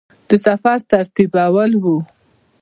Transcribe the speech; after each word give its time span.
د 0.27 0.29
سفر 0.45 0.77
ترتیبول 0.91 1.71
وه. 1.83 1.97